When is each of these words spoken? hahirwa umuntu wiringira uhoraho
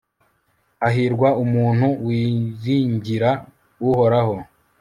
hahirwa 0.81 1.29
umuntu 1.43 1.87
wiringira 2.05 3.29
uhoraho 3.89 4.35